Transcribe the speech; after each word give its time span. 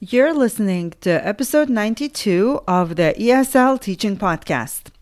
You're 0.00 0.32
listening 0.32 0.94
to 1.00 1.10
episode 1.26 1.68
92 1.68 2.60
of 2.68 2.94
the 2.94 3.16
ESL 3.18 3.80
Teaching 3.80 4.16
Podcast. 4.16 4.92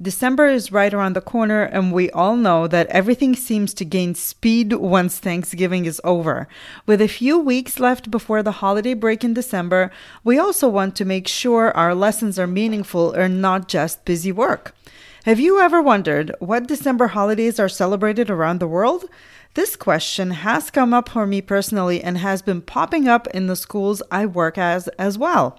December 0.00 0.46
is 0.46 0.72
right 0.72 0.94
around 0.94 1.12
the 1.12 1.20
corner, 1.20 1.64
and 1.64 1.92
we 1.92 2.10
all 2.12 2.36
know 2.36 2.66
that 2.66 2.86
everything 2.86 3.36
seems 3.36 3.74
to 3.74 3.84
gain 3.84 4.14
speed 4.14 4.72
once 4.72 5.18
Thanksgiving 5.18 5.84
is 5.84 6.00
over. 6.04 6.48
With 6.86 7.02
a 7.02 7.06
few 7.06 7.38
weeks 7.38 7.78
left 7.78 8.10
before 8.10 8.42
the 8.42 8.62
holiday 8.62 8.94
break 8.94 9.22
in 9.22 9.34
December, 9.34 9.90
we 10.24 10.38
also 10.38 10.70
want 10.70 10.96
to 10.96 11.04
make 11.04 11.28
sure 11.28 11.70
our 11.76 11.94
lessons 11.94 12.38
are 12.38 12.46
meaningful 12.46 13.12
and 13.12 13.42
not 13.42 13.68
just 13.68 14.06
busy 14.06 14.32
work. 14.32 14.74
Have 15.26 15.38
you 15.38 15.60
ever 15.60 15.82
wondered 15.82 16.34
what 16.38 16.66
December 16.66 17.08
holidays 17.08 17.60
are 17.60 17.68
celebrated 17.68 18.30
around 18.30 18.60
the 18.60 18.68
world? 18.68 19.04
This 19.56 19.74
question 19.74 20.32
has 20.32 20.70
come 20.70 20.92
up 20.92 21.08
for 21.08 21.26
me 21.26 21.40
personally 21.40 22.04
and 22.04 22.18
has 22.18 22.42
been 22.42 22.60
popping 22.60 23.08
up 23.08 23.26
in 23.28 23.46
the 23.46 23.56
schools 23.56 24.02
I 24.10 24.26
work 24.26 24.58
as 24.58 24.86
as 24.98 25.16
well. 25.16 25.58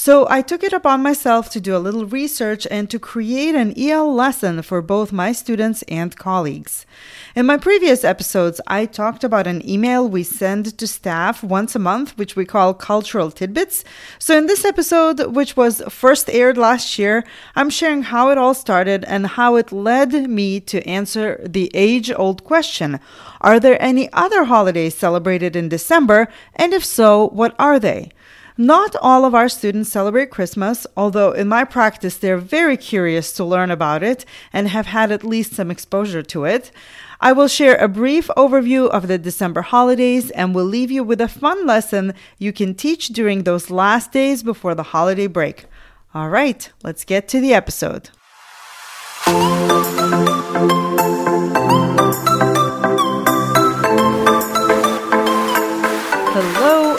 So 0.00 0.28
I 0.30 0.42
took 0.42 0.62
it 0.62 0.72
upon 0.72 1.02
myself 1.02 1.50
to 1.50 1.60
do 1.60 1.76
a 1.76 1.78
little 1.78 2.06
research 2.06 2.68
and 2.70 2.88
to 2.88 3.00
create 3.00 3.56
an 3.56 3.74
EL 3.76 4.14
lesson 4.14 4.62
for 4.62 4.80
both 4.80 5.10
my 5.10 5.32
students 5.32 5.82
and 5.88 6.14
colleagues. 6.16 6.86
In 7.34 7.46
my 7.46 7.56
previous 7.56 8.04
episodes, 8.04 8.60
I 8.68 8.86
talked 8.86 9.24
about 9.24 9.48
an 9.48 9.68
email 9.68 10.08
we 10.08 10.22
send 10.22 10.78
to 10.78 10.86
staff 10.86 11.42
once 11.42 11.74
a 11.74 11.80
month, 11.80 12.16
which 12.16 12.36
we 12.36 12.44
call 12.44 12.74
Cultural 12.74 13.32
Tidbits. 13.32 13.82
So 14.20 14.38
in 14.38 14.46
this 14.46 14.64
episode, 14.64 15.34
which 15.34 15.56
was 15.56 15.82
first 15.88 16.30
aired 16.30 16.56
last 16.56 16.96
year, 16.96 17.24
I'm 17.56 17.68
sharing 17.68 18.04
how 18.04 18.30
it 18.30 18.38
all 18.38 18.54
started 18.54 19.04
and 19.04 19.26
how 19.26 19.56
it 19.56 19.72
led 19.72 20.12
me 20.30 20.60
to 20.60 20.86
answer 20.86 21.44
the 21.44 21.72
age 21.74 22.12
old 22.12 22.44
question 22.44 23.00
Are 23.40 23.58
there 23.58 23.82
any 23.82 24.12
other 24.12 24.44
holidays 24.44 24.94
celebrated 24.94 25.56
in 25.56 25.68
December? 25.68 26.28
And 26.54 26.72
if 26.72 26.84
so, 26.84 27.30
what 27.30 27.56
are 27.58 27.80
they? 27.80 28.12
Not 28.60 28.96
all 29.00 29.24
of 29.24 29.36
our 29.36 29.48
students 29.48 29.88
celebrate 29.88 30.32
Christmas, 30.32 30.84
although 30.96 31.30
in 31.30 31.46
my 31.46 31.62
practice 31.62 32.16
they're 32.16 32.36
very 32.36 32.76
curious 32.76 33.32
to 33.34 33.44
learn 33.44 33.70
about 33.70 34.02
it 34.02 34.24
and 34.52 34.66
have 34.66 34.86
had 34.86 35.12
at 35.12 35.22
least 35.22 35.52
some 35.52 35.70
exposure 35.70 36.24
to 36.24 36.44
it. 36.44 36.72
I 37.20 37.32
will 37.32 37.46
share 37.46 37.76
a 37.76 37.86
brief 37.86 38.26
overview 38.36 38.88
of 38.88 39.06
the 39.06 39.16
December 39.16 39.62
holidays 39.62 40.32
and 40.32 40.56
will 40.56 40.64
leave 40.64 40.90
you 40.90 41.04
with 41.04 41.20
a 41.20 41.28
fun 41.28 41.66
lesson 41.66 42.14
you 42.38 42.52
can 42.52 42.74
teach 42.74 43.10
during 43.10 43.44
those 43.44 43.70
last 43.70 44.10
days 44.10 44.42
before 44.42 44.74
the 44.74 44.90
holiday 44.90 45.28
break. 45.28 45.66
All 46.12 46.28
right, 46.28 46.68
let's 46.82 47.04
get 47.04 47.28
to 47.28 47.40
the 47.40 47.54
episode. 47.54 48.10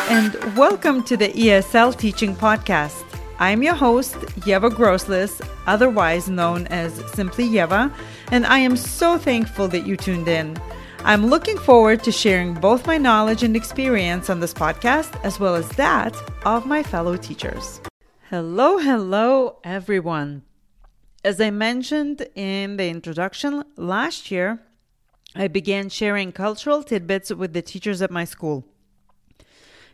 And 0.09 0.57
welcome 0.57 1.03
to 1.03 1.15
the 1.15 1.27
ESL 1.29 1.95
Teaching 1.95 2.35
Podcast. 2.35 3.05
I'm 3.37 3.61
your 3.61 3.75
host, 3.75 4.15
Yeva 4.41 4.71
Groslis, 4.71 5.39
otherwise 5.67 6.27
known 6.27 6.65
as 6.67 6.95
Simply 7.13 7.47
Yeva, 7.47 7.93
and 8.31 8.43
I 8.47 8.57
am 8.57 8.75
so 8.75 9.19
thankful 9.19 9.67
that 9.67 9.85
you 9.85 9.95
tuned 9.95 10.27
in. 10.27 10.59
I'm 11.01 11.27
looking 11.27 11.59
forward 11.59 12.03
to 12.05 12.11
sharing 12.11 12.55
both 12.55 12.87
my 12.87 12.97
knowledge 12.97 13.43
and 13.43 13.55
experience 13.55 14.31
on 14.31 14.39
this 14.39 14.51
podcast, 14.51 15.23
as 15.23 15.39
well 15.39 15.53
as 15.53 15.69
that 15.73 16.15
of 16.43 16.65
my 16.65 16.81
fellow 16.81 17.15
teachers. 17.15 17.79
Hello, 18.31 18.79
hello, 18.79 19.59
everyone. 19.63 20.41
As 21.23 21.39
I 21.39 21.51
mentioned 21.51 22.27
in 22.33 22.77
the 22.77 22.89
introduction, 22.89 23.63
last 23.75 24.31
year 24.31 24.59
I 25.35 25.47
began 25.47 25.87
sharing 25.89 26.31
cultural 26.31 26.81
tidbits 26.81 27.31
with 27.31 27.53
the 27.53 27.61
teachers 27.61 28.01
at 28.01 28.09
my 28.09 28.25
school. 28.25 28.65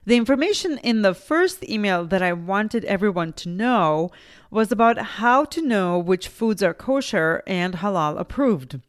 The 0.08 0.16
information 0.16 0.78
in 0.84 1.02
the 1.02 1.16
first 1.16 1.68
email 1.68 2.06
that 2.06 2.22
I 2.22 2.32
wanted 2.32 2.86
everyone 2.86 3.34
to 3.34 3.50
know 3.50 4.12
was 4.52 4.72
about 4.72 5.00
how 5.00 5.46
to 5.46 5.62
know 5.64 5.98
which 5.98 6.28
foods 6.28 6.62
are 6.62 6.76
kosher 6.76 7.42
and 7.48 7.74
halal 7.74 8.20
approved. 8.20 8.80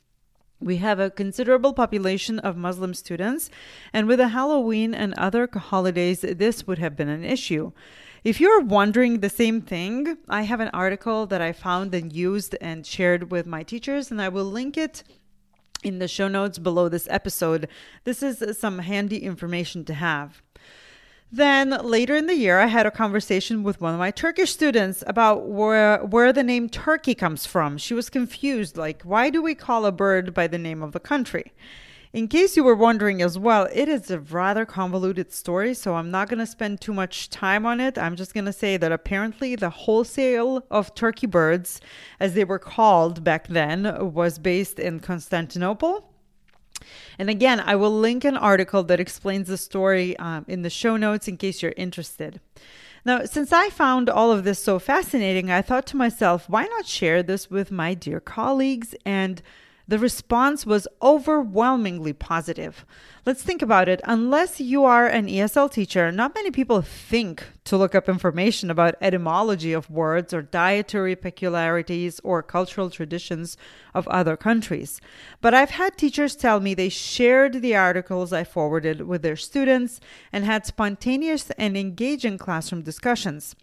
We 0.60 0.76
have 0.76 1.00
a 1.00 1.10
considerable 1.10 1.72
population 1.72 2.38
of 2.40 2.58
Muslim 2.58 2.92
students, 2.92 3.48
and 3.94 4.06
with 4.06 4.18
the 4.18 4.28
Halloween 4.28 4.94
and 4.94 5.14
other 5.14 5.48
holidays, 5.50 6.20
this 6.20 6.66
would 6.66 6.78
have 6.78 6.96
been 6.96 7.08
an 7.08 7.24
issue. 7.24 7.72
If 8.22 8.38
you're 8.38 8.60
wondering 8.60 9.20
the 9.20 9.30
same 9.30 9.62
thing, 9.62 10.18
I 10.28 10.42
have 10.42 10.60
an 10.60 10.70
article 10.74 11.26
that 11.28 11.40
I 11.40 11.52
found 11.52 11.94
and 11.94 12.12
used 12.12 12.56
and 12.60 12.86
shared 12.86 13.30
with 13.30 13.46
my 13.46 13.62
teachers, 13.62 14.10
and 14.10 14.20
I 14.20 14.28
will 14.28 14.44
link 14.44 14.76
it 14.76 15.02
in 15.82 15.98
the 15.98 16.08
show 16.08 16.28
notes 16.28 16.58
below 16.58 16.90
this 16.90 17.08
episode. 17.10 17.68
This 18.04 18.22
is 18.22 18.58
some 18.58 18.80
handy 18.80 19.22
information 19.22 19.82
to 19.86 19.94
have. 19.94 20.42
Then 21.32 21.70
later 21.70 22.14
in 22.14 22.26
the 22.26 22.36
year, 22.36 22.60
I 22.60 22.66
had 22.66 22.86
a 22.86 22.90
conversation 22.90 23.64
with 23.64 23.80
one 23.80 23.92
of 23.92 23.98
my 23.98 24.12
Turkish 24.12 24.52
students 24.52 25.02
about 25.06 25.48
where 25.48 25.98
where 25.98 26.32
the 26.32 26.44
name 26.44 26.68
Turkey 26.68 27.14
comes 27.14 27.44
from. 27.46 27.78
She 27.78 27.94
was 27.94 28.08
confused, 28.08 28.76
like, 28.76 29.02
why 29.02 29.30
do 29.30 29.42
we 29.42 29.54
call 29.54 29.86
a 29.86 29.92
bird 29.92 30.32
by 30.32 30.46
the 30.46 30.58
name 30.58 30.82
of 30.82 30.92
the 30.92 31.00
country? 31.00 31.52
In 32.12 32.28
case 32.28 32.56
you 32.56 32.64
were 32.64 32.74
wondering 32.74 33.20
as 33.20 33.38
well, 33.38 33.68
it 33.74 33.88
is 33.88 34.10
a 34.10 34.20
rather 34.20 34.64
convoluted 34.64 35.32
story, 35.32 35.74
so 35.74 35.96
I'm 35.96 36.10
not 36.10 36.30
going 36.30 36.38
to 36.38 36.46
spend 36.46 36.80
too 36.80 36.94
much 36.94 37.28
time 37.28 37.66
on 37.66 37.80
it. 37.80 37.98
I'm 37.98 38.16
just 38.16 38.32
going 38.32 38.46
to 38.46 38.52
say 38.54 38.78
that 38.78 38.92
apparently 38.92 39.54
the 39.56 39.68
wholesale 39.68 40.64
of 40.70 40.94
turkey 40.94 41.26
birds, 41.26 41.80
as 42.18 42.32
they 42.32 42.44
were 42.44 42.60
called 42.60 43.22
back 43.22 43.48
then, 43.48 44.14
was 44.14 44.38
based 44.38 44.78
in 44.78 45.00
Constantinople 45.00 46.05
and 47.18 47.30
again, 47.30 47.60
I 47.60 47.76
will 47.76 47.96
link 47.96 48.24
an 48.24 48.36
article 48.36 48.82
that 48.84 49.00
explains 49.00 49.48
the 49.48 49.56
story 49.56 50.16
um, 50.18 50.44
in 50.48 50.62
the 50.62 50.70
show 50.70 50.96
notes 50.96 51.28
in 51.28 51.36
case 51.36 51.62
you're 51.62 51.74
interested. 51.76 52.40
Now, 53.04 53.24
since 53.24 53.52
I 53.52 53.70
found 53.70 54.10
all 54.10 54.32
of 54.32 54.42
this 54.42 54.58
so 54.58 54.78
fascinating, 54.78 55.50
I 55.50 55.62
thought 55.62 55.86
to 55.86 55.96
myself, 55.96 56.48
why 56.48 56.64
not 56.64 56.86
share 56.86 57.22
this 57.22 57.48
with 57.48 57.70
my 57.70 57.94
dear 57.94 58.18
colleagues 58.18 58.96
and 59.04 59.42
the 59.88 59.98
response 59.98 60.66
was 60.66 60.88
overwhelmingly 61.00 62.12
positive. 62.12 62.84
Let's 63.24 63.42
think 63.42 63.62
about 63.62 63.88
it. 63.88 64.00
Unless 64.04 64.60
you 64.60 64.84
are 64.84 65.06
an 65.06 65.28
ESL 65.28 65.70
teacher, 65.70 66.10
not 66.10 66.34
many 66.34 66.50
people 66.50 66.82
think 66.82 67.44
to 67.64 67.76
look 67.76 67.94
up 67.94 68.08
information 68.08 68.70
about 68.70 68.96
etymology 69.00 69.72
of 69.72 69.90
words 69.90 70.34
or 70.34 70.42
dietary 70.42 71.14
peculiarities 71.14 72.20
or 72.24 72.42
cultural 72.42 72.90
traditions 72.90 73.56
of 73.94 74.08
other 74.08 74.36
countries. 74.36 75.00
But 75.40 75.54
I've 75.54 75.70
had 75.70 75.96
teachers 75.96 76.34
tell 76.34 76.58
me 76.60 76.74
they 76.74 76.88
shared 76.88 77.62
the 77.62 77.76
articles 77.76 78.32
I 78.32 78.44
forwarded 78.44 79.02
with 79.02 79.22
their 79.22 79.36
students 79.36 80.00
and 80.32 80.44
had 80.44 80.66
spontaneous 80.66 81.50
and 81.52 81.76
engaging 81.76 82.38
classroom 82.38 82.82
discussions. 82.82 83.54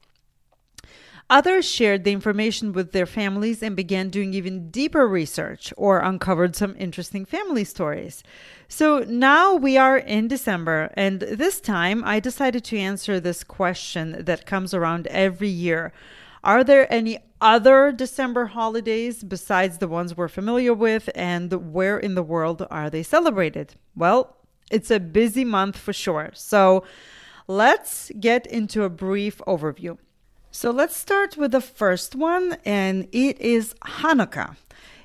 Others 1.30 1.66
shared 1.66 2.04
the 2.04 2.12
information 2.12 2.74
with 2.74 2.92
their 2.92 3.06
families 3.06 3.64
and 3.64 3.76
began 3.76 4.10
doing 4.10 4.34
even 4.34 4.70
deeper 4.70 5.08
research 5.08 5.74
or 5.78 6.00
uncovered 6.00 6.56
some 6.56 6.76
interesting 6.78 7.26
family 7.26 7.64
stories. 7.64 8.24
So 8.68 9.00
now 9.08 9.56
we 9.56 9.78
are 9.78 9.98
in 9.98 10.28
December, 10.28 10.92
and 10.96 11.22
this 11.22 11.62
time 11.62 12.04
I 12.06 12.20
decided 12.20 12.64
to 12.66 12.78
answer 12.78 13.20
this 13.20 13.44
question 13.44 14.26
that 14.26 14.46
comes 14.46 14.74
around 14.74 15.08
every 15.08 15.48
year. 15.48 15.94
Are 16.44 16.64
there 16.64 16.92
any 16.92 17.20
other 17.40 17.92
December 17.92 18.48
holidays 18.48 19.24
besides 19.24 19.78
the 19.78 19.88
ones 19.88 20.18
we're 20.18 20.28
familiar 20.28 20.74
with, 20.74 21.10
and 21.16 21.74
where 21.74 21.98
in 21.98 22.16
the 22.16 22.24
world 22.24 22.68
are 22.70 22.90
they 22.90 23.04
celebrated? 23.04 23.76
Well, 23.96 24.36
it's 24.70 24.92
a 24.92 25.00
busy 25.00 25.46
month 25.46 25.78
for 25.78 25.94
sure. 25.94 26.32
So 26.34 26.84
let's 27.48 28.12
get 28.20 28.46
into 28.48 28.84
a 28.84 28.90
brief 28.90 29.38
overview. 29.48 29.98
So 30.56 30.70
let's 30.70 30.96
start 30.96 31.36
with 31.36 31.52
the 31.52 31.62
first 31.62 32.14
one, 32.14 32.58
and 32.64 33.08
it 33.12 33.42
is 33.42 33.74
Hanukkah. 33.82 34.56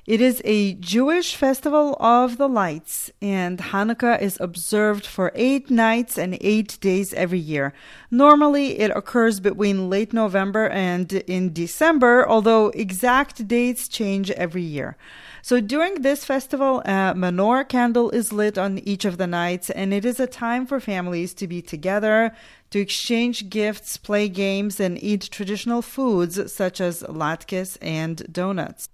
It 0.09 0.21
is 0.21 0.41
a 0.43 0.73
Jewish 0.73 1.35
festival 1.35 1.95
of 1.99 2.39
the 2.39 2.49
lights, 2.49 3.11
and 3.21 3.59
Hanukkah 3.59 4.19
is 4.19 4.39
observed 4.39 5.05
for 5.05 5.31
eight 5.35 5.69
nights 5.69 6.17
and 6.17 6.35
eight 6.41 6.79
days 6.81 7.13
every 7.13 7.37
year. 7.37 7.73
Normally, 8.09 8.79
it 8.79 8.89
occurs 8.95 9.39
between 9.39 9.87
late 9.87 10.11
November 10.11 10.67
and 10.69 11.13
in 11.13 11.53
December, 11.53 12.27
although 12.27 12.69
exact 12.69 13.47
dates 13.47 13.87
change 13.87 14.31
every 14.31 14.63
year. 14.63 14.97
So 15.43 15.61
during 15.61 16.01
this 16.01 16.25
festival, 16.25 16.79
a 16.85 17.13
menorah 17.13 17.69
candle 17.69 18.09
is 18.09 18.33
lit 18.33 18.57
on 18.57 18.79
each 18.79 19.05
of 19.05 19.19
the 19.19 19.27
nights, 19.27 19.69
and 19.69 19.93
it 19.93 20.05
is 20.05 20.19
a 20.19 20.25
time 20.25 20.65
for 20.65 20.79
families 20.79 21.35
to 21.35 21.45
be 21.47 21.61
together, 21.61 22.33
to 22.71 22.79
exchange 22.79 23.51
gifts, 23.51 23.95
play 23.95 24.27
games, 24.27 24.79
and 24.79 24.97
eat 25.03 25.29
traditional 25.29 25.83
foods 25.83 26.51
such 26.51 26.81
as 26.81 27.03
latkes 27.03 27.77
and 27.79 28.33
donuts. 28.33 28.89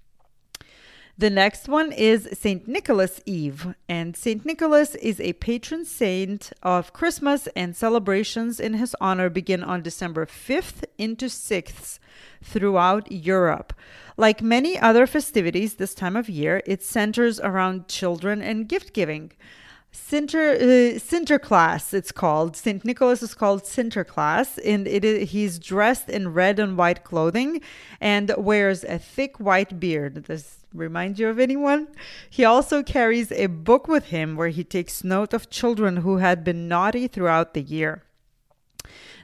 The 1.17 1.29
next 1.29 1.69
one 1.69 1.93
is 1.93 2.27
St. 2.33 2.67
Nicholas 2.67 3.21
Eve, 3.25 3.73
and 3.87 4.17
St. 4.17 4.45
Nicholas 4.45 4.95
is 4.95 5.21
a 5.21 5.31
patron 5.31 5.85
saint 5.85 6.51
of 6.61 6.91
Christmas, 6.91 7.47
and 7.55 7.73
celebrations 7.73 8.59
in 8.59 8.73
his 8.73 8.97
honor 8.99 9.29
begin 9.29 9.63
on 9.63 9.81
December 9.81 10.25
5th 10.25 10.83
into 10.97 11.27
6th 11.27 11.99
throughout 12.43 13.09
Europe. 13.09 13.71
Like 14.17 14.41
many 14.41 14.77
other 14.77 15.07
festivities 15.07 15.75
this 15.75 15.93
time 15.93 16.17
of 16.17 16.27
year, 16.27 16.61
it 16.65 16.83
centers 16.83 17.39
around 17.39 17.87
children 17.87 18.41
and 18.41 18.67
gift 18.67 18.91
giving. 18.91 19.31
Sinter, 19.93 20.55
uh, 20.55 20.99
Sinterklaas, 20.99 21.93
it's 21.93 22.11
called. 22.11 22.57
St. 22.57 22.83
Nicholas 22.83 23.23
is 23.23 23.33
called 23.33 23.63
Sinterklaas, 23.63 24.59
and 24.65 24.85
it 24.85 25.05
is, 25.05 25.31
he's 25.31 25.59
dressed 25.59 26.09
in 26.09 26.33
red 26.33 26.59
and 26.59 26.77
white 26.77 27.05
clothing 27.05 27.61
and 28.01 28.33
wears 28.37 28.83
a 28.83 28.99
thick 28.99 29.39
white 29.39 29.79
beard. 29.79 30.25
Does 30.25 30.64
remind 30.75 31.17
you 31.19 31.29
of 31.29 31.39
anyone? 31.39 31.87
He 32.29 32.43
also 32.45 32.83
carries 32.83 33.31
a 33.31 33.47
book 33.47 33.87
with 33.87 34.05
him 34.05 34.35
where 34.35 34.49
he 34.49 34.63
takes 34.63 35.03
note 35.03 35.33
of 35.33 35.49
children 35.49 35.97
who 35.97 36.17
had 36.17 36.43
been 36.43 36.67
naughty 36.67 37.07
throughout 37.07 37.53
the 37.53 37.61
year. 37.61 38.03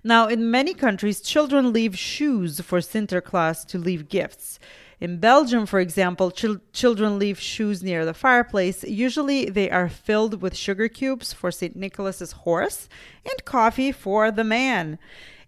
Now, 0.03 0.27
in 0.27 0.49
many 0.49 0.73
countries, 0.73 1.21
children 1.21 1.71
leave 1.71 1.97
shoes 1.97 2.59
for 2.61 2.79
Sinterklaas 2.79 3.65
to 3.67 3.77
leave 3.77 4.09
gifts. 4.09 4.59
In 4.99 5.17
Belgium, 5.17 5.65
for 5.65 5.79
example, 5.79 6.29
ch- 6.29 6.61
children 6.73 7.17
leave 7.17 7.39
shoes 7.39 7.81
near 7.81 8.05
the 8.05 8.13
fireplace. 8.13 8.83
Usually, 8.83 9.45
they 9.45 9.69
are 9.69 9.89
filled 9.89 10.41
with 10.41 10.55
sugar 10.55 10.87
cubes 10.87 11.33
for 11.33 11.51
St. 11.51 11.75
Nicholas's 11.75 12.31
horse 12.31 12.87
and 13.25 13.45
coffee 13.45 13.91
for 13.91 14.31
the 14.31 14.43
man. 14.43 14.99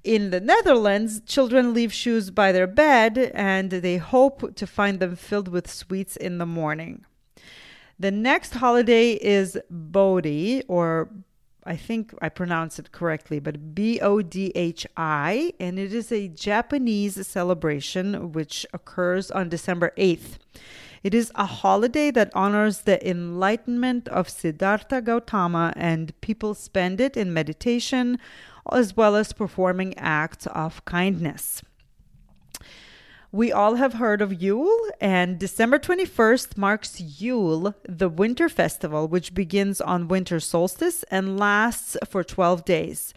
In 0.03 0.31
the 0.31 0.41
Netherlands, 0.41 1.21
children 1.25 1.73
leave 1.73 1.94
shoes 1.94 2.29
by 2.29 2.51
their 2.51 2.67
bed 2.67 3.31
and 3.33 3.71
they 3.71 3.97
hope 3.97 4.55
to 4.55 4.67
find 4.67 5.00
them 5.00 5.15
filled 5.15 5.47
with 5.47 5.71
sweets 5.71 6.17
in 6.17 6.39
the 6.39 6.45
morning. 6.45 7.05
The 7.97 8.11
next 8.11 8.55
holiday 8.55 9.13
is 9.13 9.57
Bodhi, 9.69 10.63
or 10.67 11.09
I 11.63 11.77
think 11.77 12.13
I 12.21 12.27
pronounce 12.27 12.79
it 12.79 12.91
correctly, 12.91 13.39
but 13.39 13.73
B 13.73 14.01
O 14.01 14.21
D 14.21 14.51
H 14.55 14.85
I, 14.97 15.53
and 15.57 15.79
it 15.79 15.94
is 15.94 16.11
a 16.11 16.27
Japanese 16.27 17.25
celebration 17.25 18.33
which 18.33 18.65
occurs 18.73 19.31
on 19.31 19.47
December 19.47 19.94
8th. 19.97 20.38
It 21.01 21.13
is 21.13 21.31
a 21.35 21.45
holiday 21.45 22.11
that 22.11 22.31
honors 22.33 22.81
the 22.81 23.06
enlightenment 23.07 24.09
of 24.09 24.29
Siddhartha 24.29 25.01
Gautama, 25.01 25.71
and 25.77 26.19
people 26.19 26.53
spend 26.53 26.99
it 26.99 27.15
in 27.15 27.31
meditation 27.33 28.19
as 28.71 28.95
well 28.95 29.15
as 29.15 29.33
performing 29.33 29.98
acts 29.98 30.48
of 30.48 30.83
kindness. 30.86 31.62
We 33.31 33.51
all 33.51 33.75
have 33.75 33.94
heard 33.94 34.21
of 34.21 34.44
Yule, 34.44 34.92
and 35.01 35.39
December 35.39 35.80
21st 35.80 36.56
marks 36.56 37.01
Yule, 37.01 37.74
the 37.89 38.07
winter 38.07 38.48
festival, 38.48 39.07
which 39.07 39.33
begins 39.33 39.81
on 39.81 40.07
winter 40.07 40.39
solstice 40.39 41.01
and 41.10 41.39
lasts 41.39 41.98
for 42.07 42.24
12 42.24 42.63
days. 42.63 43.12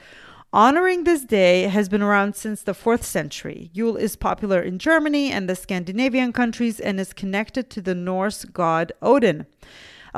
Honoring 0.55 1.05
this 1.05 1.23
day 1.27 1.65
has 1.65 1.91
been 1.91 2.01
around 2.01 2.35
since 2.35 2.63
the 2.63 2.73
4th 2.73 3.03
century. 3.03 3.69
Yule 3.75 3.99
is 3.99 4.17
popular 4.17 4.63
in 4.63 4.79
Germany 4.79 5.31
and 5.31 5.51
the 5.51 5.55
Scandinavian 5.55 6.33
countries 6.33 6.81
and 6.81 6.99
is 6.99 7.13
connected 7.13 7.69
to 7.69 7.83
the 7.83 7.95
Norse 7.95 8.47
god 8.47 8.93
Odin. 9.03 9.45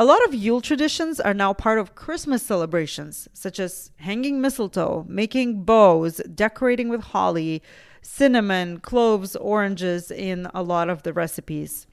A 0.00 0.04
lot 0.04 0.24
of 0.24 0.32
Yule 0.32 0.60
traditions 0.60 1.18
are 1.18 1.34
now 1.34 1.52
part 1.52 1.80
of 1.80 1.96
Christmas 1.96 2.40
celebrations, 2.40 3.26
such 3.32 3.58
as 3.58 3.90
hanging 3.96 4.40
mistletoe, 4.40 5.04
making 5.08 5.64
bows, 5.64 6.18
decorating 6.32 6.88
with 6.88 7.00
holly, 7.00 7.64
cinnamon, 8.00 8.78
cloves, 8.78 9.34
oranges 9.34 10.12
in 10.12 10.46
a 10.54 10.62
lot 10.62 10.88
of 10.88 11.02
the 11.02 11.12
recipes. 11.12 11.88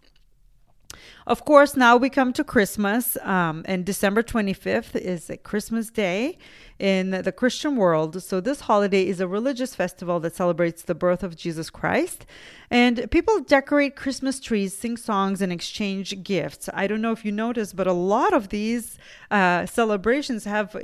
Of 1.25 1.45
course, 1.45 1.75
now 1.75 1.97
we 1.97 2.11
come 2.11 2.31
to 2.33 2.43
Christmas, 2.43 3.17
um, 3.23 3.65
and 3.65 3.83
December 3.83 4.21
25th 4.21 4.95
is 4.95 5.31
Christmas 5.41 5.89
day 5.89 6.37
in 6.79 7.11
the 7.11 7.31
Christian 7.31 7.77
world. 7.77 8.21
So, 8.21 8.41
this 8.41 8.61
holiday 8.61 9.07
is 9.07 9.19
a 9.21 9.27
religious 9.27 9.73
festival 9.75 10.19
that 10.19 10.35
celebrates 10.35 10.81
the 10.83 10.95
birth 10.95 11.23
of 11.23 11.35
Jesus 11.35 11.69
Christ. 11.69 12.25
And 12.69 13.09
people 13.11 13.39
decorate 13.41 13.95
Christmas 13.95 14.39
trees, 14.39 14.75
sing 14.75 14.97
songs, 14.97 15.41
and 15.41 15.51
exchange 15.51 16.23
gifts. 16.23 16.67
I 16.73 16.87
don't 16.87 17.01
know 17.01 17.11
if 17.11 17.23
you 17.23 17.31
noticed, 17.31 17.75
but 17.75 17.87
a 17.87 17.93
lot 17.93 18.33
of 18.33 18.49
these 18.49 18.97
uh, 19.31 19.65
celebrations 19.65 20.45
have 20.45 20.75
uh, 20.75 20.79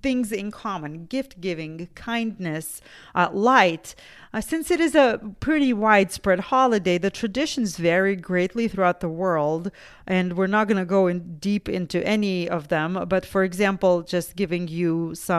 things 0.00 0.32
in 0.32 0.50
common 0.50 1.06
gift 1.06 1.40
giving, 1.40 1.88
kindness, 1.94 2.80
uh, 3.14 3.28
light. 3.32 3.94
Uh, 4.32 4.40
since 4.40 4.70
it 4.70 4.80
is 4.80 4.96
a 4.96 5.20
pretty 5.38 5.72
widespread 5.72 6.40
holiday, 6.40 6.98
the 6.98 7.10
traditions 7.10 7.76
vary 7.76 8.16
greatly 8.16 8.66
throughout 8.66 8.98
the 8.98 9.08
world, 9.08 9.70
and 10.08 10.36
we're 10.36 10.48
not 10.48 10.66
going 10.66 10.76
to 10.76 10.84
go 10.84 11.06
in 11.06 11.36
deep 11.38 11.68
into 11.68 12.04
any 12.04 12.48
of 12.48 12.66
them. 12.66 13.04
But 13.08 13.24
for 13.24 13.44
example, 13.44 14.02
just 14.02 14.34
giving 14.34 14.66
you 14.66 15.14
some 15.14 15.33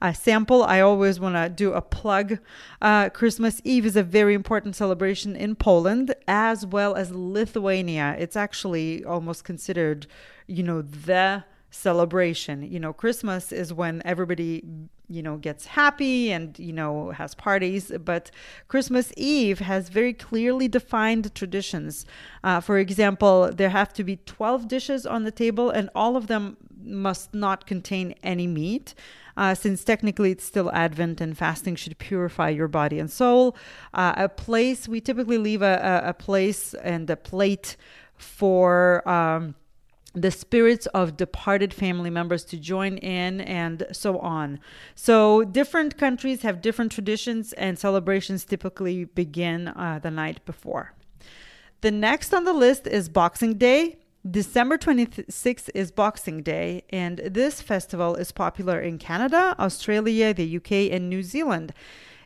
uh, 0.00 0.12
sample, 0.12 0.62
I 0.62 0.80
always 0.80 1.18
want 1.20 1.36
to 1.36 1.48
do 1.48 1.72
a 1.72 1.80
plug. 1.80 2.38
Uh, 2.80 3.08
Christmas 3.10 3.60
Eve 3.64 3.86
is 3.86 3.96
a 3.96 4.02
very 4.02 4.34
important 4.34 4.76
celebration 4.76 5.36
in 5.36 5.54
Poland 5.54 6.14
as 6.26 6.66
well 6.66 6.94
as 6.94 7.10
Lithuania. 7.10 8.16
It's 8.18 8.36
actually 8.36 9.04
almost 9.04 9.44
considered, 9.44 10.06
you 10.46 10.62
know, 10.62 10.82
the 10.82 11.44
celebration. 11.70 12.62
You 12.62 12.80
know, 12.80 12.92
Christmas 12.92 13.52
is 13.52 13.72
when 13.72 14.02
everybody, 14.04 14.64
you 15.08 15.22
know, 15.22 15.36
gets 15.36 15.66
happy 15.66 16.32
and, 16.32 16.58
you 16.58 16.72
know, 16.72 17.10
has 17.10 17.34
parties. 17.34 17.92
But 18.04 18.30
Christmas 18.68 19.12
Eve 19.16 19.58
has 19.60 19.88
very 19.88 20.12
clearly 20.12 20.68
defined 20.68 21.34
traditions. 21.34 22.06
Uh, 22.42 22.60
for 22.60 22.78
example, 22.78 23.50
there 23.52 23.70
have 23.70 23.92
to 23.94 24.04
be 24.04 24.16
12 24.16 24.68
dishes 24.68 25.06
on 25.06 25.24
the 25.24 25.30
table, 25.30 25.70
and 25.70 25.90
all 25.94 26.16
of 26.16 26.26
them 26.26 26.56
must 26.82 27.34
not 27.34 27.66
contain 27.66 28.14
any 28.22 28.46
meat. 28.46 28.94
Uh, 29.38 29.54
since 29.54 29.84
technically 29.84 30.32
it's 30.32 30.44
still 30.44 30.68
Advent 30.72 31.20
and 31.20 31.38
fasting 31.38 31.76
should 31.76 31.96
purify 31.98 32.48
your 32.48 32.66
body 32.66 32.98
and 32.98 33.08
soul. 33.10 33.56
Uh, 33.94 34.12
a 34.16 34.28
place, 34.28 34.88
we 34.88 35.00
typically 35.00 35.38
leave 35.38 35.62
a, 35.62 36.02
a, 36.04 36.12
place 36.12 36.74
and 36.74 37.08
a 37.08 37.16
plate 37.16 37.76
for. 38.16 39.08
Um, 39.08 39.54
the 40.14 40.30
spirits 40.30 40.86
of 40.86 41.16
departed 41.16 41.72
family 41.72 42.10
members 42.10 42.42
to 42.42 42.56
join 42.56 42.96
in 42.96 43.42
and 43.42 43.86
so 43.92 44.18
on. 44.18 44.58
So, 44.96 45.44
different 45.44 45.96
countries 45.96 46.42
have 46.42 46.60
different 46.60 46.90
traditions, 46.90 47.52
and 47.52 47.78
celebrations 47.78 48.44
typically 48.44 49.04
begin 49.04 49.68
uh, 49.68 50.00
the 50.02 50.10
night 50.10 50.44
before. 50.44 50.94
The 51.82 51.92
next 51.92 52.34
on 52.34 52.44
the 52.44 52.54
list 52.54 52.88
is 52.88 53.08
Boxing 53.08 53.58
Day. 53.58 53.98
December 54.28 54.76
26th 54.76 55.70
is 55.74 55.90
Boxing 55.90 56.42
Day, 56.42 56.82
and 56.90 57.18
this 57.18 57.62
festival 57.62 58.14
is 58.16 58.32
popular 58.32 58.80
in 58.80 58.98
Canada, 58.98 59.54
Australia, 59.58 60.34
the 60.34 60.56
UK, 60.56 60.92
and 60.92 61.08
New 61.08 61.22
Zealand. 61.22 61.72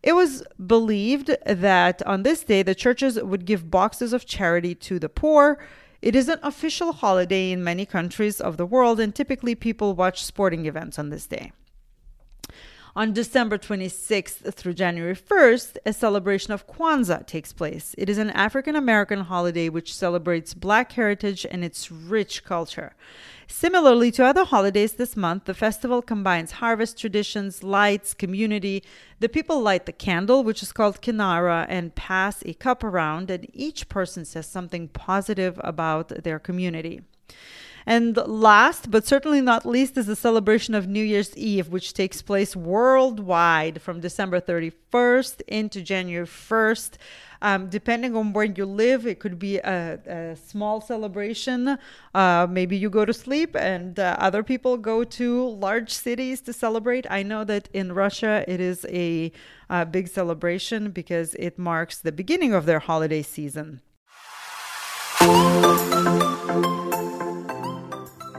It 0.02 0.14
was 0.14 0.42
believed 0.66 1.36
that 1.46 2.02
on 2.06 2.22
this 2.22 2.42
day 2.42 2.62
the 2.62 2.74
churches 2.74 3.22
would 3.22 3.44
give 3.44 3.70
boxes 3.70 4.12
of 4.12 4.26
charity 4.26 4.74
to 4.76 4.98
the 4.98 5.08
poor, 5.08 5.58
it 6.00 6.16
is 6.16 6.28
an 6.28 6.40
official 6.42 6.92
holiday 6.92 7.52
in 7.52 7.62
many 7.62 7.86
countries 7.86 8.40
of 8.40 8.56
the 8.56 8.66
world, 8.66 8.98
and 8.98 9.14
typically 9.14 9.54
people 9.54 9.94
watch 9.94 10.24
sporting 10.24 10.66
events 10.66 10.98
on 10.98 11.10
this 11.10 11.26
day. 11.26 11.52
On 12.94 13.14
December 13.14 13.56
26th 13.56 14.52
through 14.52 14.74
January 14.74 15.16
1st, 15.16 15.78
a 15.86 15.94
celebration 15.94 16.52
of 16.52 16.66
Kwanzaa 16.66 17.26
takes 17.26 17.50
place. 17.50 17.94
It 17.96 18.10
is 18.10 18.18
an 18.18 18.28
African 18.28 18.76
American 18.76 19.20
holiday 19.20 19.70
which 19.70 19.94
celebrates 19.94 20.52
Black 20.52 20.92
heritage 20.92 21.46
and 21.50 21.64
its 21.64 21.90
rich 21.90 22.44
culture. 22.44 22.94
Similarly 23.46 24.10
to 24.12 24.26
other 24.26 24.44
holidays 24.44 24.92
this 24.92 25.16
month, 25.16 25.46
the 25.46 25.54
festival 25.54 26.02
combines 26.02 26.52
harvest 26.52 26.98
traditions, 26.98 27.62
lights, 27.62 28.12
community. 28.12 28.82
The 29.20 29.30
people 29.30 29.62
light 29.62 29.86
the 29.86 29.92
candle, 29.92 30.44
which 30.44 30.62
is 30.62 30.70
called 30.70 31.00
kinara, 31.00 31.64
and 31.70 31.94
pass 31.94 32.42
a 32.44 32.52
cup 32.52 32.84
around, 32.84 33.30
and 33.30 33.46
each 33.54 33.88
person 33.88 34.26
says 34.26 34.46
something 34.46 34.88
positive 34.88 35.58
about 35.64 36.08
their 36.24 36.38
community. 36.38 37.00
And 37.86 38.16
last, 38.16 38.90
but 38.90 39.06
certainly 39.06 39.40
not 39.40 39.66
least, 39.66 39.96
is 39.96 40.06
the 40.06 40.16
celebration 40.16 40.74
of 40.74 40.86
New 40.86 41.02
Year's 41.02 41.36
Eve, 41.36 41.68
which 41.68 41.94
takes 41.94 42.22
place 42.22 42.54
worldwide 42.54 43.82
from 43.82 44.00
December 44.00 44.40
31st 44.40 45.42
into 45.48 45.82
January 45.82 46.26
1st. 46.26 46.96
Um, 47.42 47.68
depending 47.68 48.16
on 48.16 48.32
where 48.32 48.44
you 48.44 48.64
live, 48.64 49.04
it 49.04 49.18
could 49.18 49.36
be 49.36 49.58
a, 49.58 49.98
a 50.06 50.36
small 50.36 50.80
celebration. 50.80 51.76
Uh, 52.14 52.46
maybe 52.48 52.76
you 52.76 52.88
go 52.88 53.04
to 53.04 53.12
sleep 53.12 53.56
and 53.56 53.98
uh, 53.98 54.16
other 54.20 54.44
people 54.44 54.76
go 54.76 55.02
to 55.02 55.48
large 55.48 55.90
cities 55.90 56.40
to 56.42 56.52
celebrate. 56.52 57.04
I 57.10 57.24
know 57.24 57.42
that 57.42 57.68
in 57.72 57.92
Russia 57.94 58.44
it 58.46 58.60
is 58.60 58.86
a, 58.88 59.32
a 59.68 59.84
big 59.84 60.06
celebration 60.06 60.92
because 60.92 61.34
it 61.34 61.58
marks 61.58 61.98
the 61.98 62.12
beginning 62.12 62.54
of 62.54 62.64
their 62.64 62.78
holiday 62.78 63.22
season. 63.22 63.80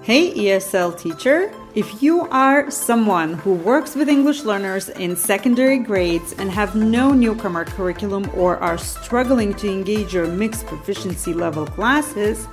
Hey, 0.04 0.34
ESL 0.34 1.00
teacher. 1.00 1.50
If 1.76 2.04
you 2.04 2.28
are 2.28 2.70
someone 2.70 3.36
who 3.36 3.54
works 3.54 3.96
with 3.96 4.10
English 4.10 4.44
learners 4.44 4.90
in 4.90 5.16
secondary 5.16 5.78
grades 5.78 6.34
and 6.34 6.52
have 6.52 6.76
no 6.76 7.14
newcomer 7.14 7.64
curriculum 7.64 8.30
or 8.36 8.58
are 8.58 8.78
struggling 8.78 9.54
to 9.54 9.72
engage 9.72 10.14
your 10.14 10.28
mixed 10.28 10.66
proficiency 10.66 11.34
level 11.34 11.66
classes, 11.66 12.50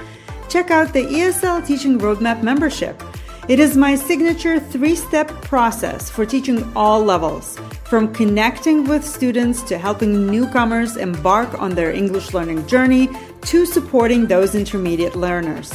check 0.48 0.70
out 0.70 0.92
the 0.92 1.02
ESL 1.02 1.66
Teaching 1.66 1.98
Roadmap 1.98 2.40
membership. 2.44 3.02
It 3.48 3.58
is 3.58 3.76
my 3.76 3.96
signature 3.96 4.60
three 4.60 4.94
step 4.94 5.26
process 5.42 6.08
for 6.08 6.24
teaching 6.24 6.70
all 6.76 7.02
levels, 7.02 7.58
from 7.82 8.14
connecting 8.14 8.84
with 8.84 9.04
students 9.04 9.60
to 9.62 9.76
helping 9.76 10.30
newcomers 10.30 10.96
embark 10.96 11.60
on 11.60 11.74
their 11.74 11.90
English 11.90 12.32
learning 12.32 12.64
journey 12.68 13.08
to 13.46 13.66
supporting 13.66 14.28
those 14.28 14.54
intermediate 14.54 15.16
learners. 15.16 15.72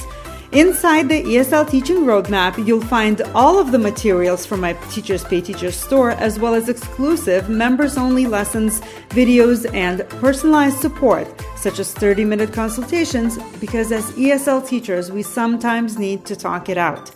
Inside 0.56 1.10
the 1.10 1.22
ESL 1.22 1.70
Teaching 1.70 2.06
Roadmap, 2.06 2.66
you'll 2.66 2.80
find 2.80 3.22
all 3.36 3.60
of 3.60 3.74
the 3.74 3.78
materials 3.78 4.46
from 4.46 4.62
my 4.62 4.72
Teachers 4.90 5.22
Pay 5.26 5.42
Teachers 5.42 5.76
store, 5.76 6.12
as 6.12 6.40
well 6.40 6.56
as 6.56 6.70
exclusive 6.70 7.50
members 7.50 7.98
only 7.98 8.26
lessons, 8.26 8.80
videos, 9.10 9.70
and 9.74 10.08
personalized 10.22 10.78
support, 10.78 11.28
such 11.58 11.80
as 11.80 11.92
30 11.92 12.24
minute 12.24 12.54
consultations, 12.54 13.38
because 13.60 13.92
as 13.92 14.10
ESL 14.14 14.66
teachers, 14.66 15.12
we 15.12 15.24
sometimes 15.24 16.00
need 16.00 16.26
to 16.26 16.38
talk 16.38 16.70
it 16.70 16.78
out. 16.78 17.12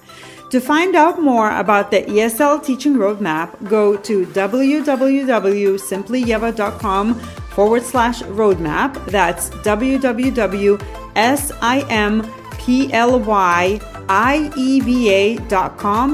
To 0.51 0.59
find 0.59 0.97
out 0.97 1.21
more 1.21 1.57
about 1.57 1.91
the 1.91 2.01
ESL 2.01 2.61
Teaching 2.65 2.95
Roadmap, 2.95 3.69
go 3.69 3.95
to 3.95 4.25
www.simplyyeva.com 4.25 7.15
forward 7.15 7.83
slash 7.83 8.21
roadmap. 8.23 9.05
That's 9.05 9.49
www.sim 9.51 10.79
P-L-Y-I-E-V-A.com 12.59 13.81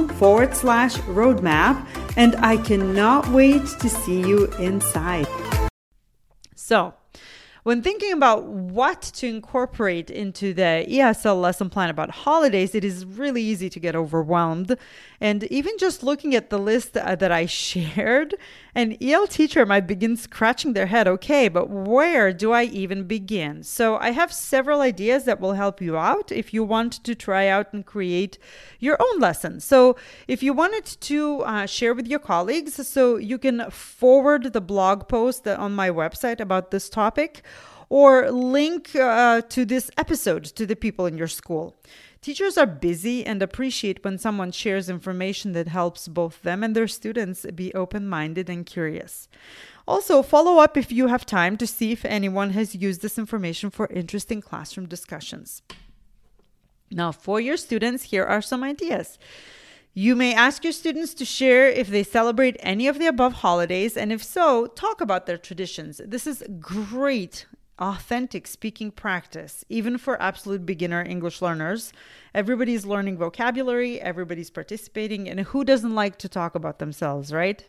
forward 0.09 0.55
slash 0.55 0.95
roadmap. 0.97 1.85
And 2.15 2.35
I 2.37 2.55
cannot 2.57 3.27
wait 3.29 3.65
to 3.81 3.89
see 3.89 4.21
you 4.21 4.45
inside. 4.59 5.27
So, 6.55 6.93
when 7.65 7.81
thinking 7.81 8.13
about 8.13 8.43
what 8.43 9.01
to 9.01 9.25
incorporate 9.25 10.12
into 10.12 10.53
the 10.53 10.86
ESL 10.88 11.41
lesson 11.41 11.67
plan 11.67 11.89
about 11.89 12.12
holidays, 12.12 12.75
it 12.75 12.84
is 12.84 13.07
really 13.07 13.41
easy 13.41 13.72
to 13.72 13.79
get 13.79 13.95
overwhelmed. 13.95 14.77
And 15.19 15.45
even 15.45 15.75
just 15.79 16.03
looking 16.03 16.36
at 16.36 16.51
the 16.51 16.60
list 16.60 16.95
uh, 16.95 17.15
that 17.15 17.31
I 17.31 17.45
shared, 17.65 18.36
an 18.75 18.95
EL 19.01 19.25
teacher 19.25 19.65
might 19.65 19.88
begin 19.88 20.15
scratching 20.15 20.74
their 20.74 20.86
head 20.86 21.07
okay, 21.07 21.48
but 21.48 21.67
where 21.67 22.31
do 22.31 22.51
I 22.51 22.65
even 22.65 23.05
begin? 23.05 23.63
So 23.63 23.98
I 23.98 24.12
have 24.12 24.31
several 24.31 24.81
ideas 24.81 25.24
that 25.24 25.39
will 25.39 25.53
help 25.53 25.81
you 25.81 25.98
out 25.98 26.31
if 26.31 26.53
you 26.53 26.63
want 26.63 27.03
to 27.03 27.15
try 27.15 27.48
out 27.48 27.74
and 27.74 27.84
create 27.84 28.38
your 28.77 28.98
own 29.01 29.19
lesson. 29.19 29.60
So 29.60 29.95
if 30.27 30.43
you 30.43 30.53
wanted 30.53 30.86
to 30.86 31.39
uh, 31.39 31.65
share 31.65 31.95
with 31.95 32.05
your 32.05 32.19
colleagues, 32.19 32.88
so 32.88 33.15
you 33.15 33.39
can 33.39 33.72
forward 33.72 34.53
the 34.53 34.62
blog 34.62 35.07
post 35.07 35.48
on 35.48 35.74
my 35.74 35.89
website 35.89 36.39
about 36.39 36.69
this 36.69 36.89
topic 36.89 37.43
or 37.95 38.29
link 38.29 38.93
uh, 38.93 39.39
to 39.47 39.63
this 39.63 39.89
episode 39.97 40.43
to 40.43 40.65
the 40.65 40.75
people 40.75 41.05
in 41.05 41.17
your 41.17 41.29
school. 41.29 41.73
Teachers 42.19 42.57
are 42.57 42.65
busy 42.65 43.25
and 43.25 43.41
appreciate 43.41 44.03
when 44.03 44.17
someone 44.17 44.51
shares 44.51 44.89
information 44.89 45.53
that 45.53 45.69
helps 45.69 46.09
both 46.09 46.41
them 46.41 46.61
and 46.61 46.75
their 46.75 46.89
students 46.89 47.45
be 47.55 47.73
open 47.73 48.05
minded 48.05 48.49
and 48.49 48.65
curious. 48.65 49.29
Also, 49.87 50.21
follow 50.21 50.59
up 50.61 50.75
if 50.75 50.91
you 50.91 51.07
have 51.07 51.25
time 51.25 51.55
to 51.55 51.65
see 51.65 51.93
if 51.93 52.03
anyone 52.03 52.49
has 52.49 52.75
used 52.75 53.01
this 53.01 53.17
information 53.17 53.69
for 53.69 53.87
interesting 53.87 54.41
classroom 54.41 54.89
discussions. 54.89 55.61
Now, 56.91 57.13
for 57.13 57.39
your 57.39 57.55
students, 57.55 58.03
here 58.03 58.25
are 58.25 58.41
some 58.41 58.61
ideas. 58.61 59.17
You 59.93 60.17
may 60.17 60.33
ask 60.33 60.65
your 60.65 60.73
students 60.73 61.13
to 61.13 61.23
share 61.23 61.69
if 61.69 61.87
they 61.87 62.03
celebrate 62.03 62.57
any 62.59 62.89
of 62.89 62.99
the 62.99 63.07
above 63.07 63.35
holidays, 63.35 63.95
and 63.95 64.11
if 64.11 64.21
so, 64.21 64.67
talk 64.67 64.99
about 64.99 65.27
their 65.27 65.37
traditions. 65.37 66.01
This 66.03 66.27
is 66.27 66.43
great 66.59 67.45
authentic 67.79 68.48
speaking 68.48 68.91
practice, 68.91 69.65
even 69.70 69.98
for 69.98 70.22
absolute 70.22 70.65
beginner 70.65 71.03
English 71.03 71.41
learners. 71.41 71.91
Everybody's 72.34 72.86
learning 72.86 73.17
vocabulary, 73.17 74.00
everybody's 74.00 74.50
participating, 74.50 75.27
and 75.29 75.41
who 75.41 75.63
doesn't 75.63 75.96
like 75.96 76.17
to 76.20 76.29
talk 76.29 76.55
about 76.55 76.79
themselves, 76.79 77.34
right? 77.34 77.67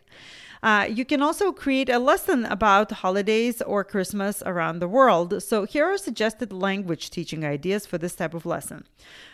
Uh, 0.63 0.87
you 0.89 1.05
can 1.05 1.21
also 1.21 1.51
create 1.51 1.89
a 1.89 1.99
lesson 1.99 2.45
about 2.45 2.91
holidays 2.91 3.61
or 3.61 3.83
Christmas 3.83 4.41
around 4.45 4.79
the 4.79 4.87
world. 4.87 5.43
So, 5.43 5.65
here 5.65 5.85
are 5.85 5.97
suggested 5.97 6.51
language 6.51 7.09
teaching 7.09 7.45
ideas 7.45 7.85
for 7.85 7.97
this 7.97 8.15
type 8.15 8.33
of 8.33 8.45
lesson. 8.45 8.85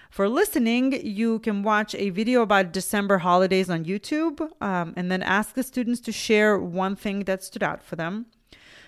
For 0.09 0.29
listening, 0.29 1.03
you 1.03 1.39
can 1.39 1.63
watch 1.63 1.95
a 1.95 2.11
video 2.11 2.43
about 2.43 2.71
December 2.71 3.19
holidays 3.19 3.69
on 3.69 3.85
YouTube 3.85 4.47
um, 4.61 4.93
and 4.95 5.11
then 5.11 5.23
ask 5.23 5.55
the 5.55 5.63
students 5.63 6.01
to 6.01 6.11
share 6.11 6.59
one 6.59 6.95
thing 6.95 7.23
that 7.23 7.43
stood 7.43 7.63
out 7.63 7.81
for 7.81 7.95
them. 7.95 8.27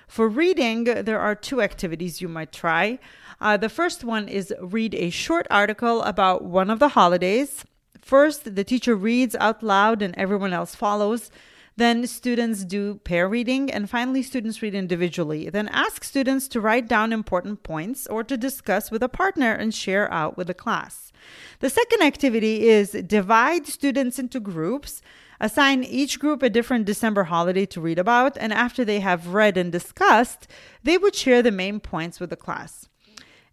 For 0.07 0.27
reading, 0.27 0.83
there 0.83 1.19
are 1.19 1.35
two 1.35 1.61
activities 1.61 2.21
you 2.21 2.27
might 2.27 2.51
try. 2.51 2.99
Uh, 3.41 3.57
the 3.57 3.69
first 3.69 4.03
one 4.03 4.27
is 4.27 4.53
read 4.61 4.95
a 4.95 5.09
short 5.09 5.47
article 5.49 6.01
about 6.03 6.43
one 6.43 6.69
of 6.69 6.79
the 6.79 6.89
holidays. 6.89 7.65
First, 8.01 8.55
the 8.55 8.63
teacher 8.63 8.95
reads 8.95 9.35
out 9.35 9.63
loud 9.63 10.01
and 10.01 10.15
everyone 10.15 10.53
else 10.53 10.75
follows. 10.75 11.31
Then 11.77 12.07
students 12.07 12.63
do 12.63 13.01
pair 13.03 13.27
reading, 13.27 13.69
and 13.69 13.89
finally, 13.89 14.23
students 14.23 14.61
read 14.61 14.73
individually. 14.73 15.49
Then 15.49 15.67
ask 15.69 16.05
students 16.05 16.47
to 16.49 16.61
write 16.61 16.87
down 16.87 17.11
important 17.11 17.63
points 17.63 18.07
or 18.07 18.23
to 18.23 18.37
discuss 18.37 18.91
with 18.91 19.03
a 19.03 19.09
partner 19.09 19.51
and 19.51 19.73
share 19.73 20.09
out 20.09 20.37
with 20.37 20.47
the 20.47 20.53
class. 20.53 21.11
The 21.59 21.69
second 21.69 22.01
activity 22.01 22.69
is 22.69 22.91
divide 22.91 23.67
students 23.67 24.17
into 24.19 24.39
groups 24.39 25.01
Assign 25.39 25.83
each 25.83 26.19
group 26.19 26.41
a 26.41 26.49
different 26.49 26.85
December 26.85 27.25
holiday 27.25 27.65
to 27.67 27.81
read 27.81 27.99
about, 27.99 28.37
and 28.37 28.53
after 28.53 28.85
they 28.85 28.99
have 29.01 29.33
read 29.33 29.57
and 29.57 29.71
discussed, 29.71 30.47
they 30.83 30.97
would 30.97 31.15
share 31.15 31.41
the 31.41 31.51
main 31.51 31.79
points 31.79 32.19
with 32.19 32.29
the 32.29 32.35
class. 32.35 32.87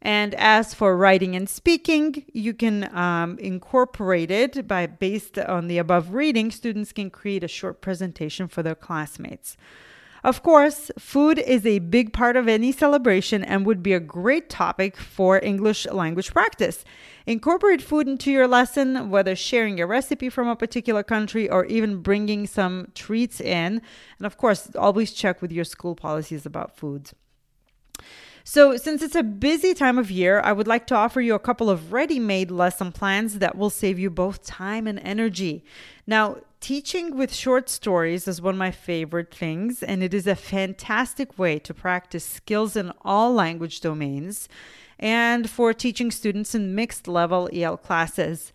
And 0.01 0.35
as 0.35 0.75
for 0.75 0.97
writing 0.97 1.37
and 1.37 1.49
speaking, 1.49 2.25
you 2.33 2.55
can 2.55 2.95
um, 2.97 3.39
incorporate 3.39 4.33
it 4.33 4.67
by 4.67 4.87
based 4.87 5.39
on 5.39 5.69
the 5.69 5.79
above 5.79 6.13
reading. 6.13 6.51
Students 6.51 6.93
can 6.93 7.09
create 7.09 7.45
a 7.45 7.49
short 7.49 7.81
presentation 7.81 8.49
for 8.49 8.65
their 8.65 8.75
classmates. 8.75 9.57
Of 10.25 10.45
course, 10.45 10.91
food 10.99 11.39
is 11.41 11.67
a 11.67 11.81
big 11.81 12.13
part 12.13 12.37
of 12.37 12.47
any 12.47 12.71
celebration 12.71 13.43
and 13.43 13.67
would 13.67 13.83
be 13.83 13.93
a 13.93 13.99
great 13.99 14.49
topic 14.49 14.97
for 14.97 15.43
English 15.43 15.85
language 15.87 16.33
practice. 16.33 16.85
Incorporate 17.27 17.83
food 17.83 18.07
into 18.07 18.31
your 18.31 18.47
lesson, 18.47 19.11
whether 19.11 19.35
sharing 19.35 19.81
a 19.81 19.87
recipe 19.87 20.29
from 20.29 20.47
a 20.47 20.55
particular 20.55 21.03
country 21.03 21.51
or 21.51 21.65
even 21.65 22.03
bringing 22.03 22.47
some 22.47 22.89
treats 22.95 23.41
in. 23.41 23.83
And 24.19 24.27
of 24.27 24.37
course, 24.37 24.71
always 24.77 25.13
check 25.13 25.43
with 25.43 25.51
your 25.51 25.65
school 25.65 25.97
policies 25.97 26.47
about 26.47 26.77
food. 26.77 27.11
So, 28.45 28.77
since 28.77 29.03
it's 29.03 29.15
a 29.15 29.23
busy 29.23 29.73
time 29.73 29.99
of 29.99 30.11
year, 30.11 30.41
I 30.41 30.53
would 30.53 30.67
like 30.67 30.87
to 30.89 30.97
offer 30.97 31.21
you 31.21 31.35
a 31.35 31.39
couple 31.39 31.71
of 31.71 31.93
ready 31.93 32.19
made 32.19 32.51
lesson 32.51 32.91
plans 32.91 33.39
that 33.39 33.57
will 33.57 33.71
save 33.71 33.99
you 33.99 34.11
both 34.11 34.45
time 34.45 34.87
and 34.87 34.99
energy. 35.01 35.65
Now, 36.07 36.39
teaching 36.61 37.17
with 37.17 37.33
short 37.33 37.69
stories 37.69 38.27
is 38.27 38.43
one 38.43 38.55
of 38.55 38.59
my 38.59 38.73
favorite 38.73 39.33
things, 39.33 39.83
and 39.83 40.03
it 40.03 40.13
is 40.13 40.27
a 40.27 40.35
fantastic 40.35 41.39
way 41.39 41.61
to 41.61 41.73
practice 41.73 42.25
skills 42.25 42.75
in 42.75 42.93
all 43.03 43.33
language 43.33 43.81
domains 43.81 44.49
and 44.99 45.51
for 45.51 45.73
teaching 45.73 46.11
students 46.11 46.55
in 46.55 46.75
mixed 46.75 47.09
level 47.09 47.49
EL 47.53 47.77
classes. 47.77 48.53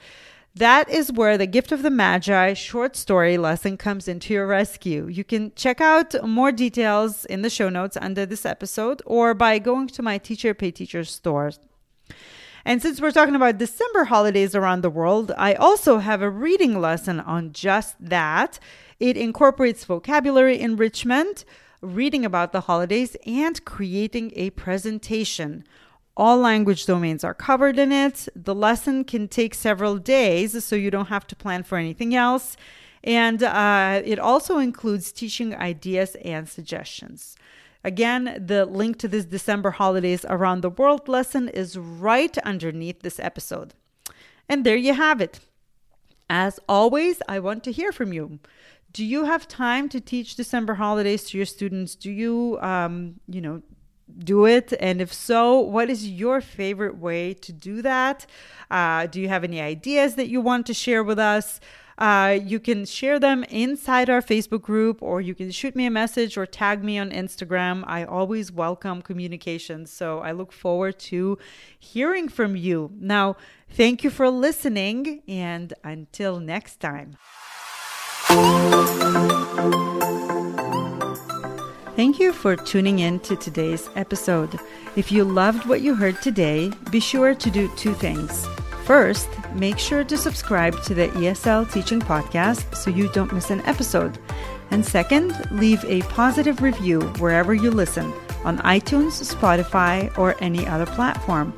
That 0.57 0.89
is 0.89 1.11
where 1.11 1.37
the 1.37 1.45
Gift 1.45 1.71
of 1.71 1.83
the 1.83 1.91
Magi 1.91 2.53
short 2.53 2.95
story 2.95 3.37
lesson 3.37 3.77
comes 3.77 4.07
into 4.07 4.33
your 4.33 4.47
rescue. 4.47 5.05
You 5.05 5.23
can 5.23 5.51
check 5.53 5.79
out 5.79 6.15
more 6.27 6.51
details 6.51 7.25
in 7.25 7.43
the 7.43 7.49
show 7.51 7.69
notes 7.69 7.95
under 7.95 8.25
this 8.25 8.43
episode 8.43 9.03
or 9.05 9.35
by 9.35 9.59
going 9.59 9.85
to 9.89 10.01
my 10.01 10.17
Teacher 10.17 10.55
Pay 10.55 10.71
Teacher 10.71 11.03
store. 11.03 11.51
And 12.65 12.81
since 12.81 12.99
we're 12.99 13.11
talking 13.11 13.35
about 13.35 13.59
December 13.59 14.05
holidays 14.05 14.55
around 14.55 14.81
the 14.81 14.89
world, 14.89 15.31
I 15.37 15.53
also 15.53 15.99
have 15.99 16.23
a 16.23 16.29
reading 16.29 16.81
lesson 16.81 17.19
on 17.19 17.53
just 17.53 17.95
that. 17.99 18.57
It 18.99 19.15
incorporates 19.15 19.85
vocabulary 19.85 20.59
enrichment, 20.59 21.45
reading 21.81 22.25
about 22.25 22.51
the 22.51 22.61
holidays, 22.61 23.15
and 23.27 23.63
creating 23.63 24.31
a 24.35 24.49
presentation. 24.49 25.65
All 26.17 26.39
language 26.39 26.87
domains 26.87 27.23
are 27.23 27.35
covered 27.35 27.77
in 27.77 27.91
it. 27.91 28.27
The 28.35 28.55
lesson 28.55 29.03
can 29.03 29.27
take 29.27 29.53
several 29.53 29.99
days, 29.99 30.65
so 30.65 30.75
you 30.75 30.89
don't 30.89 31.09
have 31.09 31.27
to 31.27 31.35
plan 31.35 31.61
for 31.61 31.77
anything 31.77 32.15
else. 32.15 32.57
And 33.03 33.43
uh, 33.43 34.01
it 34.03 34.17
also 34.17 34.57
includes 34.57 35.11
teaching 35.11 35.55
ideas 35.55 36.15
and 36.25 36.49
suggestions. 36.49 37.37
Again, 37.83 38.43
the 38.43 38.65
link 38.65 38.97
to 38.97 39.07
this 39.07 39.25
December 39.25 39.69
holidays 39.71 40.25
around 40.27 40.61
the 40.61 40.71
world 40.71 41.07
lesson 41.07 41.49
is 41.49 41.77
right 41.77 42.35
underneath 42.39 43.01
this 43.01 43.19
episode. 43.19 43.75
And 44.49 44.65
there 44.65 44.75
you 44.75 44.95
have 44.95 45.21
it. 45.21 45.39
As 46.31 46.59
always, 46.67 47.21
I 47.29 47.37
want 47.37 47.63
to 47.65 47.71
hear 47.71 47.91
from 47.91 48.11
you. 48.11 48.39
Do 48.91 49.05
you 49.05 49.25
have 49.25 49.47
time 49.47 49.87
to 49.89 50.01
teach 50.01 50.35
December 50.35 50.73
holidays 50.73 51.25
to 51.25 51.37
your 51.37 51.45
students? 51.45 51.93
Do 51.93 52.09
you, 52.09 52.57
um, 52.61 53.19
you 53.27 53.39
know, 53.39 53.61
do 54.17 54.45
it? 54.45 54.73
And 54.79 55.01
if 55.01 55.13
so, 55.13 55.59
what 55.59 55.89
is 55.89 56.07
your 56.07 56.41
favorite 56.41 56.97
way 56.97 57.33
to 57.35 57.51
do 57.51 57.81
that? 57.81 58.25
Uh, 58.69 59.07
do 59.07 59.21
you 59.21 59.27
have 59.29 59.43
any 59.43 59.61
ideas 59.61 60.15
that 60.15 60.27
you 60.27 60.41
want 60.41 60.65
to 60.67 60.73
share 60.73 61.03
with 61.03 61.19
us? 61.19 61.59
Uh, 61.97 62.37
you 62.43 62.59
can 62.59 62.85
share 62.85 63.19
them 63.19 63.43
inside 63.45 64.07
our 64.09 64.21
Facebook 64.21 64.61
group, 64.61 65.01
or 65.01 65.19
you 65.19 65.33
can 65.33 65.49
shoot 65.49 65.75
me 65.75 65.85
a 65.85 65.89
message 65.91 66.37
or 66.37 66.45
tag 66.45 66.83
me 66.83 66.99
on 66.99 67.09
Instagram. 67.09 67.83
I 67.87 68.03
always 68.03 68.51
welcome 68.51 69.01
communication. 69.01 69.87
So 69.87 70.19
I 70.19 70.31
look 70.31 70.51
forward 70.51 70.99
to 70.99 71.39
hearing 71.79 72.29
from 72.29 72.55
you. 72.55 72.91
Now, 72.99 73.35
thank 73.69 74.03
you 74.03 74.11
for 74.11 74.29
listening, 74.29 75.23
and 75.27 75.73
until 75.83 76.39
next 76.39 76.79
time. 76.79 77.17
Thank 81.97 82.19
you 82.19 82.31
for 82.31 82.55
tuning 82.55 82.99
in 82.99 83.19
to 83.21 83.35
today's 83.35 83.89
episode. 83.95 84.59
If 84.95 85.11
you 85.11 85.23
loved 85.23 85.65
what 85.65 85.81
you 85.81 85.95
heard 85.95 86.21
today, 86.21 86.71
be 86.91 86.99
sure 86.99 87.33
to 87.33 87.49
do 87.49 87.71
two 87.75 87.95
things. 87.95 88.45
First, 88.85 89.27
make 89.55 89.79
sure 89.79 90.03
to 90.03 90.15
subscribe 90.15 90.79
to 90.83 90.93
the 90.93 91.07
ESL 91.07 91.73
Teaching 91.73 91.99
Podcast 91.99 92.75
so 92.75 92.91
you 92.91 93.09
don't 93.13 93.33
miss 93.33 93.49
an 93.49 93.61
episode. 93.61 94.19
And 94.69 94.85
second, 94.85 95.33
leave 95.49 95.83
a 95.85 96.03
positive 96.03 96.61
review 96.61 97.01
wherever 97.17 97.55
you 97.55 97.71
listen 97.71 98.13
on 98.45 98.59
iTunes, 98.59 99.17
Spotify, 99.25 100.15
or 100.19 100.35
any 100.39 100.67
other 100.67 100.85
platform. 100.85 101.51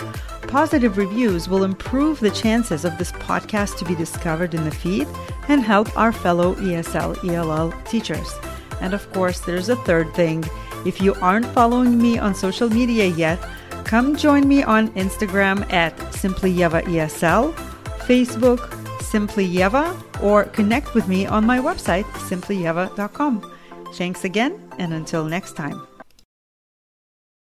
Positive 0.43 0.95
reviews 0.95 1.49
will 1.49 1.65
improve 1.65 2.21
the 2.21 2.31
chances 2.31 2.85
of 2.85 2.97
this 2.97 3.11
podcast 3.11 3.77
to 3.79 3.83
be 3.83 3.93
discovered 3.93 4.53
in 4.53 4.63
the 4.63 4.71
feed 4.71 5.09
and 5.49 5.63
help 5.63 5.97
our 5.97 6.13
fellow 6.13 6.55
ESL 6.55 7.29
ELL 7.29 7.73
teachers. 7.83 8.33
And 8.81 8.93
of 8.93 9.11
course, 9.13 9.39
there's 9.39 9.69
a 9.69 9.75
third 9.77 10.13
thing. 10.13 10.43
If 10.85 11.01
you 11.01 11.13
aren't 11.15 11.45
following 11.47 12.01
me 12.01 12.17
on 12.17 12.33
social 12.33 12.69
media 12.69 13.05
yet, 13.05 13.39
come 13.83 14.15
join 14.15 14.47
me 14.47 14.63
on 14.63 14.89
Instagram 14.93 15.71
at 15.73 15.95
SimplyYevaESL, 15.97 17.53
Facebook, 18.07 19.01
Simply 19.01 19.47
Yeva, 19.47 19.95
or 20.21 20.43
connect 20.45 20.93
with 20.93 21.07
me 21.07 21.25
on 21.25 21.45
my 21.45 21.57
website, 21.59 22.05
simplyyeva.com. 22.29 23.55
Thanks 23.93 24.23
again, 24.23 24.61
and 24.77 24.93
until 24.93 25.25
next 25.25 25.55
time. 25.55 25.88